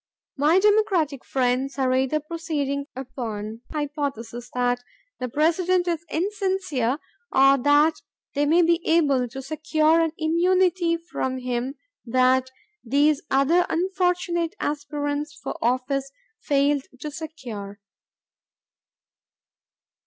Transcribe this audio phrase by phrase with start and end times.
[0.35, 4.79] My Democratic friends are either proceeding upon the hypothesis that
[5.19, 6.97] the President is insincere
[7.31, 8.01] or that
[8.33, 12.49] they may be able to secure an immunity from him that
[12.83, 16.09] these other unfortunate aspirants for office
[16.41, 17.79] failed to secure."